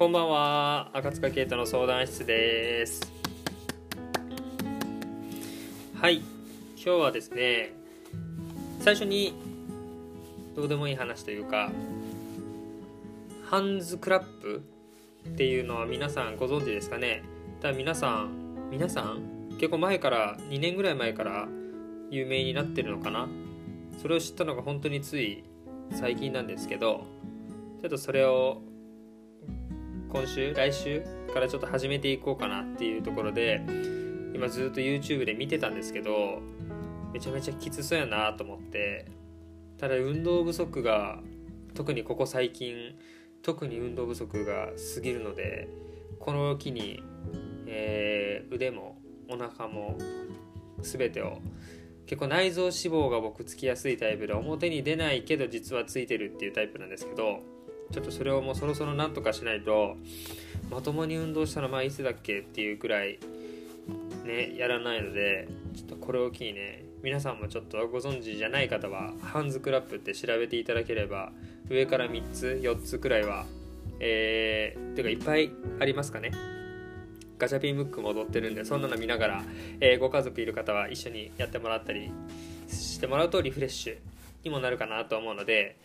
[0.00, 3.12] こんばんは赤塚圭太の相談室です。
[5.94, 6.22] はい
[6.74, 7.74] 今日はですね
[8.80, 9.34] 最初に
[10.56, 11.70] どうでもいい話というか
[13.44, 14.62] ハンズクラップ
[15.28, 17.22] っていうのは皆さんご存知ですかね？
[17.60, 21.46] だ皆さん皆さん結構前から2年ぐらい前から
[22.08, 23.28] 有名になってるのかな？
[24.00, 25.44] それを知ったのが本当につい
[25.90, 27.04] 最近なんですけど
[27.82, 28.62] ちょっとそれを
[30.12, 33.62] 今週来週からちょっと始めていこうかなっていうところで
[34.34, 36.40] 今ずっと YouTube で見てたんですけど
[37.12, 39.06] めちゃめちゃきつそうやなと思って
[39.78, 41.20] ただ運動不足が
[41.74, 42.96] 特にここ最近
[43.42, 45.68] 特に運動不足が過ぎるので
[46.18, 47.02] この機に、
[47.66, 49.96] えー、腕もお腹も
[50.82, 51.38] 全てを
[52.06, 57.40] 結構内臓脂肪が僕つきやすいタイプで表に出ないけど実はついてるっていうタイプなんですけど
[57.92, 59.96] ちょっとそれをもうそろそろなんとかしないと
[60.70, 63.18] まともに運動したのまあいつだっけっていうくらい
[64.24, 71.32] ねやらないのでちょっとこれを機にね皆さんもちょっとご存知じゃない方はハンズクラップって調べていただければ
[71.68, 73.46] 上から3つ4つくらいは
[74.00, 76.32] えー、ていうかいっぱいありますかね。
[77.38, 79.42] ガチャピンムックも踊ってるんでそんなの見ながら、
[79.80, 82.12] えー、ご家族いる方は一緒にやってもらったり
[82.68, 83.96] してもらうとリフレッシュ
[84.44, 85.76] にもなるかなと思うので、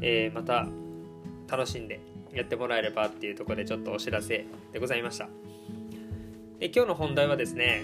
[0.00, 0.66] えー、また
[1.48, 2.00] 楽しんで
[2.32, 5.28] やってもらえればっていうところでちょっとお知らせでございました。
[6.58, 7.82] で今日の本題はですね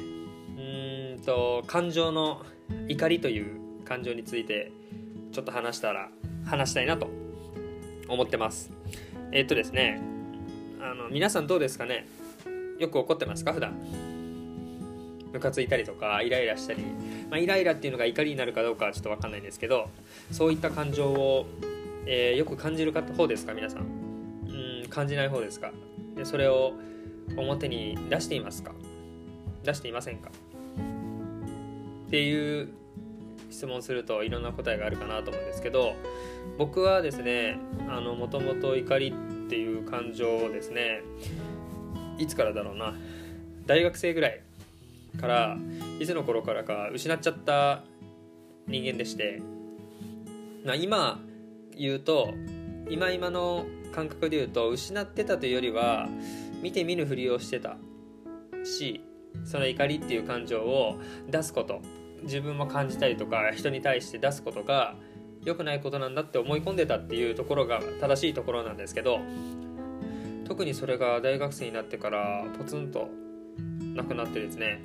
[0.57, 2.43] うんと感情の
[2.89, 4.73] 怒りという感情について
[5.33, 6.11] ちょっと話したら
[6.45, 7.09] 話したいなと
[8.09, 8.71] 思ってます。
[9.31, 10.01] えー、っとですね
[10.81, 12.07] あの皆さんどうですかね？
[12.79, 13.53] よく怒ってますか？
[13.53, 13.77] 普段。
[15.33, 16.83] ムカついたりとかイライラしたり、
[17.31, 19.89] まあ、イライラっていうのが怒りになるかどうかはちょっと分かんないんですけど
[20.31, 21.47] そういった感情を
[22.07, 23.83] えー、よく感じる方ですか皆さん？
[24.83, 25.73] うん感じない方ですか？
[26.17, 26.75] でそれを
[27.37, 28.73] 表に出していますか？
[29.65, 30.31] 出していませんか？
[32.07, 32.69] っていう
[33.51, 35.95] 質問するといろんな答えがあるかなと思うんですけど
[36.59, 37.59] 僕はですね
[38.19, 39.15] もともと怒り
[39.47, 41.01] っていう感情をですね
[42.19, 42.95] いつからだろうな？
[43.67, 44.41] 大学生ぐらい
[45.21, 45.57] から
[46.01, 47.85] いつの頃からか失っちゃった
[48.67, 49.41] 人間でして
[50.65, 51.21] まあ今
[51.77, 52.35] 言うと
[52.89, 56.09] 今今の感覚で言うと失ってたというよりは
[56.63, 57.77] 見て見ぬふりをしてた
[58.65, 59.05] し
[59.45, 61.81] その怒りっていう感情を出すこと
[62.23, 64.95] 自分も感じたりとか人に対して出すことが
[65.45, 69.19] 良くないことなんだって思い込んでたっていうところが正しいところなんですけど
[70.45, 73.09] 特にそれが大学生になってからポツンと
[73.95, 74.81] なくなってですね。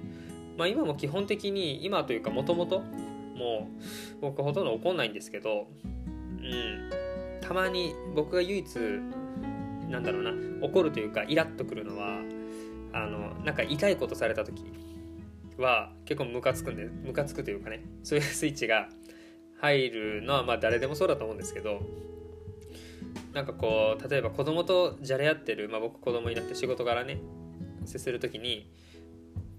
[0.58, 2.80] まあ今も基本的に今というかもともと
[3.36, 3.70] も
[4.16, 5.68] う僕ほとんど怒んないんですけど
[6.40, 6.90] うん。
[7.48, 8.76] たまに僕が唯一
[9.90, 10.32] なんだろうな
[10.62, 12.20] 怒るというかイラッとくるのは
[12.94, 14.64] あのなんか痛いことされた時
[15.58, 18.90] は結構ムカつくんでムカつくというかねそういうスイッチが
[19.60, 21.82] 入るのはまあ誰でもそうだと思うんですけど
[23.34, 27.20] なんかこう例えば子供とじゃれ合ってる、まあ、僕子供になって仕事柄ね
[27.86, 28.70] 接する時に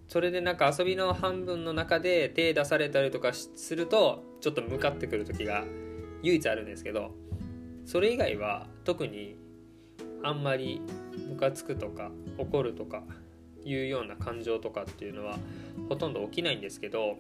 [0.08, 5.64] それでなんか遊びの半分の中で手出されたりとかするとちょっと向かってくる時が
[6.22, 7.14] 唯一あるんですけど
[7.84, 9.36] それ以外は特に
[10.22, 10.80] あんまり
[11.28, 13.02] ムカつくとか怒るとか
[13.64, 15.38] いうような感情とかっていうのは
[15.88, 17.18] ほとんど起きないんですけど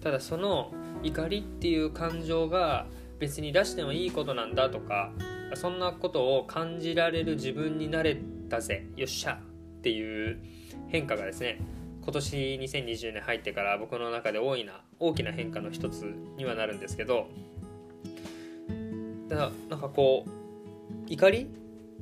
[0.00, 0.72] ただその
[1.02, 2.86] 怒りっていう感情が
[3.18, 5.10] 別に出してもいいことなんだとか
[5.54, 9.40] そんなことを感じられる自分になれたぜよっしゃ
[9.78, 10.38] っていう
[10.88, 11.60] 変化がですね
[12.02, 16.02] 今年2020年入ってから僕の中で大いな大きな変化の一つ
[16.36, 17.28] にはなるんですけど
[19.36, 20.30] だなんかこう
[21.06, 21.50] 怒り？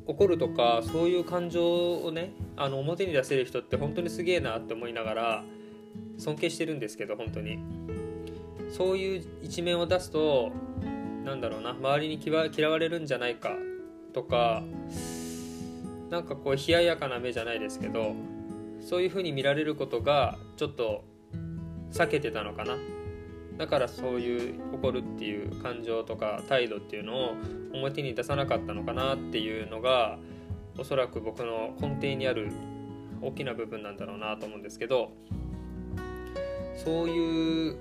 [0.06, 5.44] 怒るとかそういう感情をねあの表に出せる人って本当にすげえなって思いながら
[6.16, 7.58] 尊敬してるんですけど本当に。
[8.70, 10.50] そういう一面を出すと
[11.24, 13.52] なんだろうな周りに嫌われるんじゃないか
[14.12, 14.62] とか
[16.10, 18.14] なんかこう冷ややかな目じゃないですけど
[18.80, 21.04] そういう風に見られることがちょっと
[21.92, 22.76] 避けてたのかな。
[23.58, 27.34] だからそういう怒るっていう感情とか態度っていうのを
[27.72, 30.18] 表に出さなかったのかなっていうのが
[30.78, 32.50] おそらく僕の根底にある
[33.22, 35.12] 大きな部分なんだろうなと思うんですけど
[36.76, 37.76] そういう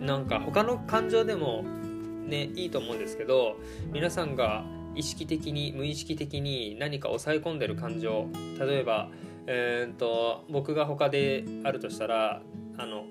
[0.00, 3.56] なんか他の感情でもねいいと思うんですけど
[3.92, 4.64] 皆さんが
[4.96, 8.26] 意識的に無意識的に何か抑え込んでる感情
[8.58, 9.10] 例えば、
[9.46, 12.42] えーと僕が他であるとしたら
[12.78, 13.04] あの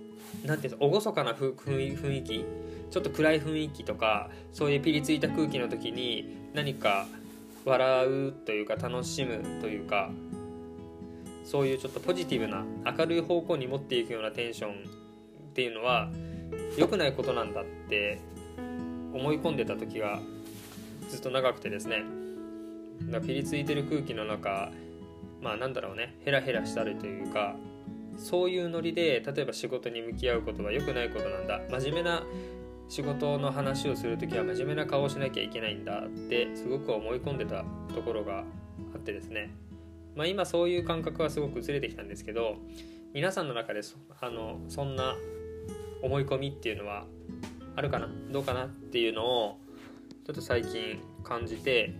[0.46, 2.46] なんていうの厳かな雰囲気
[2.92, 7.08] ちょっと暗い雰囲気とかそういうピリついた空気の時に何か
[7.66, 10.12] 笑うというか楽しむというか
[11.44, 12.64] そういうちょっとポジティブな
[12.98, 14.76] 明るい方向に持っていくようなテンションっ
[15.54, 16.10] ていうのは
[16.78, 18.20] 良くないことなんだって
[19.14, 20.20] 思い込んでた時が
[21.10, 22.04] ずっと長くてですね。
[23.12, 24.72] だピリついてる空気の中
[25.42, 27.56] まあなんだろうねヘラヘラしたりというか
[28.18, 31.62] そういうノリで例えば仕事に向き合うことは良くないことなんだ。
[31.70, 32.24] 真面目な
[32.88, 38.40] 仕事の話をする時は真面目な顔をしなきゃいけないんだってすごく思い込んでたところが
[38.94, 39.50] あってですね。
[40.16, 42.58] まあ今そういう感覚はすごく薄れてきたんですけど
[43.14, 45.16] 皆さんの中でそあのそんな
[46.02, 47.06] 思い込みっていうのは
[47.76, 48.08] あるかな？
[48.32, 49.58] どうかなっていうのを
[50.26, 51.94] ちょっと最近感じて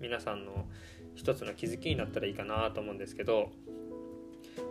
[0.00, 0.66] 皆さんの
[1.14, 3.50] 一つの気づきになったらいいかなと思うんですけど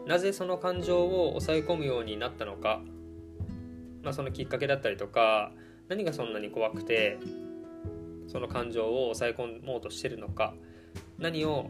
[0.07, 2.81] なぜその感情を抑え込むようになったのか、
[4.04, 5.51] まあ、そのきっかけだったりとか
[5.89, 7.19] 何がそんなに怖くて
[8.27, 10.54] その感情を抑え込もうとしてるのか。
[11.19, 11.69] 何を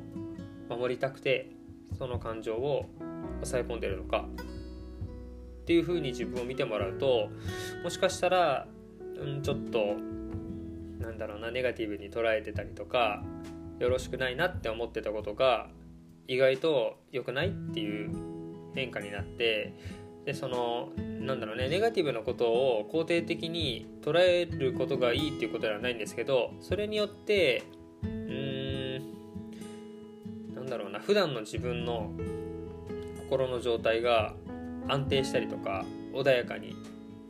[0.69, 1.51] 守りたくて
[1.97, 2.85] その感情を
[3.35, 4.25] 抑え込んでるのか。
[5.61, 7.29] っていうふうに自分を見てもらうと
[7.83, 8.67] もしかしたら、
[9.17, 9.95] うん、ちょっと
[10.99, 13.21] なんだろうなネガティブに捉えてたりとか
[13.77, 15.69] よろしくないなって思ってたことが
[16.27, 18.11] 意外と良くないっていう
[18.75, 19.73] 変化になって
[20.25, 20.89] でその
[21.21, 27.63] なんだろうねネガティブなことを肯定的に捉えることがいいっていうことではないんですけどそれによって
[28.03, 32.11] うーんなんだろうな普段の自分の
[33.29, 34.33] 心の状態が
[34.89, 36.75] 安定したりとか穏やかに、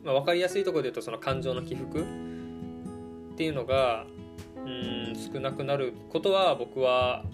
[0.04, 4.06] まあ、分かりやすいところで言うとその感情の起伏っていうのが
[4.56, 7.24] うん少なくなることは僕は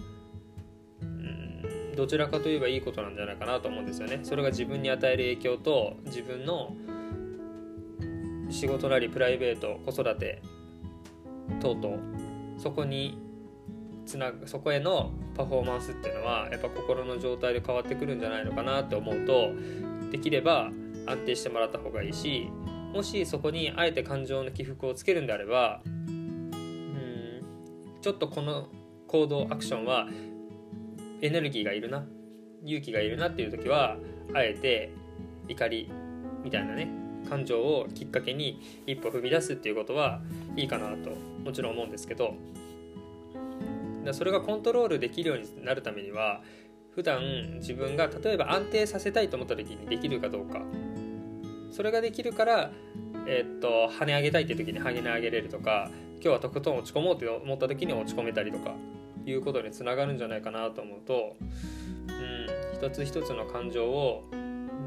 [1.95, 4.19] どちらかといえばいいことなんじゃないかなと思うんですよね。
[4.23, 6.75] それが自分に与える影響と自分の
[8.49, 10.41] 仕事なりプライベート子育て
[11.59, 11.97] 等々
[12.57, 13.17] そこに
[14.05, 19.51] つなぐそこへのパフォーマンスっていうのはやっぱ心の状態で変わってくるんじゃないのかなって思うと
[20.11, 20.71] できれば
[21.07, 22.49] 安定してもらった方がいいし
[22.93, 27.41] もしそこにあえて感情の起伏をつけるんであればうん
[28.01, 28.69] ちょっとこの
[29.07, 30.07] 行動アクションは
[31.21, 32.05] エネルギーがいるな。
[32.65, 33.97] 勇気がいるなっていう時は
[34.33, 34.91] あえて
[35.47, 35.91] 怒り
[36.43, 36.89] みたいなね
[37.29, 40.21] 感情をきっかけに一歩踏み出すっていうことは
[40.55, 41.11] いいかなと
[41.43, 42.33] もちろん思うんですけど
[44.11, 46.41] それがコントロールできるようになるためには
[46.93, 47.21] 普段
[47.55, 50.61] 自分が例えば安定させたいと思った時にできるかどうか。
[51.71, 52.71] それができるから
[53.27, 58.75] えー、っと跳ね上げたいっていう時に跳ね上げれるとか今日はとことん落ち込もうって思った時に落ち込めたりとか。
[59.31, 64.25] いうことにつながるんじゃないかなと思うと、うん、一つ一つの感情を、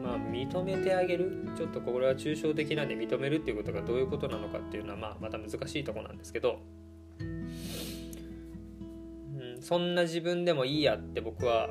[0.02, 1.48] まあ、認めてあげる。
[1.56, 6.60] ちょっとこれは抽象的なんで認めるっていうことがどういうことなのかっていうのは、まあ、また難しいとこなんですけど、
[7.20, 7.48] うん、
[9.60, 11.70] そんな自分でもいいやって僕は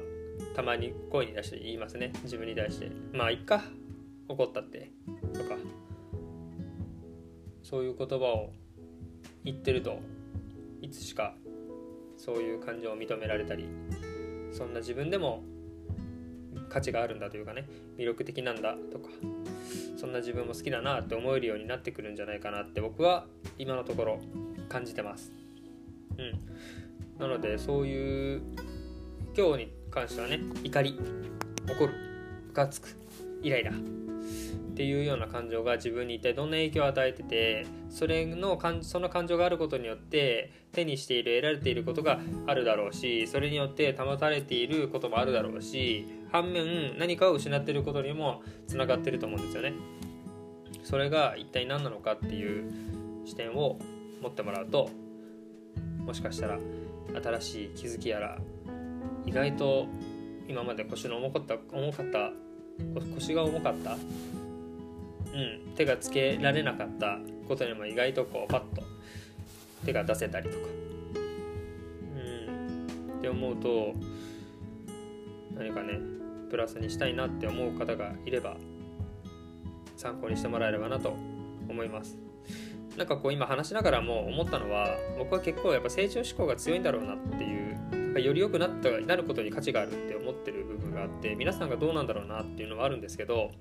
[0.56, 2.12] たまに声に出して言いますね。
[2.24, 2.92] 自分に対して。
[3.14, 3.64] まあいっか。
[4.28, 4.92] 怒ったって
[5.34, 5.56] とか。
[7.64, 8.52] そういう言葉を
[9.44, 10.00] 言ってると
[10.82, 11.36] いつしか
[12.28, 13.70] そういう感情を認められたり
[14.52, 15.44] そんな自分でも
[16.70, 17.66] 価値があるんだというかね
[17.98, 19.08] 魅力的なんだとか
[19.98, 23.28] そんな自分も好きだなって思えるようになってくるんじゃないかなって僕は
[23.58, 24.20] 今のところ
[24.68, 25.32] 感じてます。
[26.18, 27.18] うん。
[27.18, 28.42] なのでそういう
[29.36, 31.00] 今日に関してはね怒り
[31.66, 31.94] 怒る
[32.48, 32.90] ムカつく
[33.42, 33.72] イライラ。
[34.78, 49.74] っていうような感情が自分に一体どんな影響を与えててそれのその感情があることによって手にしている得られていることがあるだろうしそれによって保たれていることもあるだろうし反面何かを失っていることにもつながってると思うんですよね。
[50.84, 52.72] それが一体何なのかっていう
[53.26, 53.80] 視点を
[54.22, 54.92] 持ってもらうと
[56.06, 56.60] もしかしたら
[57.20, 58.38] 新しい気づきやら
[59.26, 59.88] 意外と
[60.48, 62.32] 今まで腰の重かった重かった
[63.16, 63.98] 腰が重かった
[65.38, 68.82] うん、手がつけられなかったことにも意外とこうパッと
[69.86, 70.66] 手が出せたりとか、
[72.16, 72.20] う
[73.14, 73.94] ん、って思うと
[75.56, 76.00] 何かね
[76.50, 78.58] プラスにしたいなって思う方がいれば
[79.96, 81.16] 参考にしてもらえればなと
[81.70, 82.18] 思います。
[82.98, 93.52] なんかこう今話しながらも思ったのは僕は結構やっぱ成長志向が強いんだろうなっていうより良くなったなることに価値があるって思ってる部分があって皆さんがどうなんだろうなっていうのはあるんですけど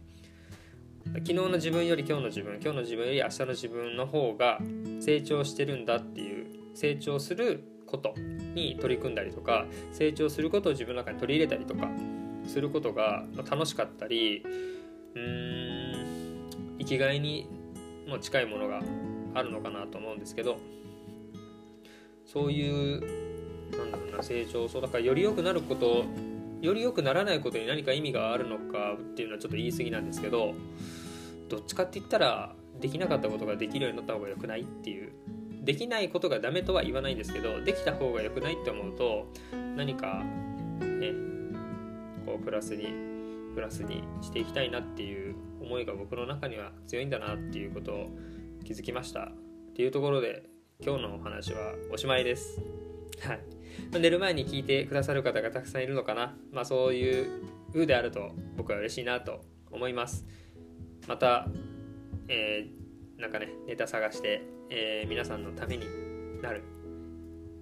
[1.15, 4.59] 昨日の自分より今日の自分今日の自分より明日の自分の方が
[5.01, 8.15] 成長してるんだっていう成長すること
[8.55, 11.89] に取り組んだりとか成長することを自分の中に取り入れたりとか
[12.47, 14.43] することが楽しかったり
[15.15, 17.49] うーん生きがいに
[18.07, 18.81] も近いものが
[19.35, 20.59] あるのかなと思うんですけど
[22.25, 23.27] そういう
[24.17, 26.05] な成長そうだからより良くなること
[26.61, 30.55] より良くならないことに何か意味があるのかっていうのはちょっと言い過ぎなんですけど
[31.49, 35.13] どっちかって言ったらできなかったことができるようになった方が良くないっていう
[35.63, 39.27] できないことがダメとは言わないんですけどできた方が良くないって思うと
[39.77, 40.23] 何か
[40.81, 41.13] ね
[42.25, 43.17] こうプラスに
[43.55, 48.11] プラスにしていきたいなっていう思いが僕の中には強いんだなっていうことを
[48.65, 49.21] 気づきました。
[49.23, 49.33] っ
[49.75, 50.45] ていうところで
[50.81, 52.61] 今日のお話はおしまいです。
[53.27, 53.41] はい。
[53.99, 56.37] 寝る前に聞いてくださる方がたくさんいるのかな。
[56.53, 57.31] まあそういう
[57.73, 60.27] 風であると僕は嬉しいなと思います。
[61.07, 61.47] また、
[62.29, 65.87] えー、なんかねネタ探して、えー、皆さんのために
[66.43, 66.63] なる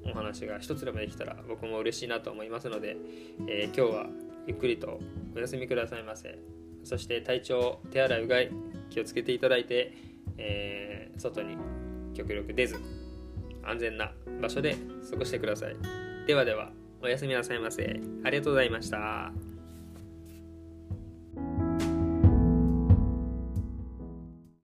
[0.05, 2.97] お話が一つでもできたら僕も嬉しいなと思いますので、
[3.49, 4.07] えー、今日は
[4.47, 5.01] ゆっくりと
[5.35, 6.39] お休みくださいませ。
[6.85, 8.51] そして体調手洗いうがい
[8.91, 9.95] 気をつけていただいて、
[10.37, 11.57] えー、外に
[12.15, 12.77] 極力出ず
[13.63, 14.77] 安全な場所で
[15.11, 15.77] 過ごしてください。
[16.27, 16.73] ではでは
[17.03, 18.01] おやすみなさいませ。
[18.25, 19.44] ありがとうございました。